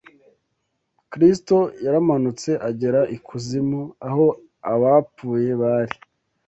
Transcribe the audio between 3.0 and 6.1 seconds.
ikuzimu aho abapfuye bari